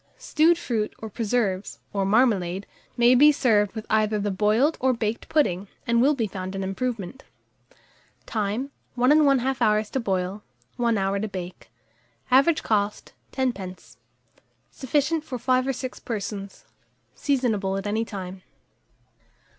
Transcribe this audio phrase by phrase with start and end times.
[0.17, 2.65] Stewed fruit, or preserves, or marmalade,
[2.97, 6.63] may be served with either the boiled or baked pudding, and will be found an
[6.63, 7.23] improvement.
[8.25, 8.71] Time.
[8.95, 10.41] 1 1/2 hour to boil,
[10.77, 11.69] 1 hour to bake.
[12.31, 13.97] Average cost, 10d.
[14.71, 16.65] Sufficient for 5 or 6 persons.
[17.13, 18.41] Seasonable at any time.